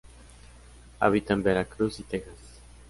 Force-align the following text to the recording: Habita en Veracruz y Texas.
Habita 0.99 1.35
en 1.35 1.43
Veracruz 1.43 1.99
y 1.99 2.03
Texas. 2.03 2.39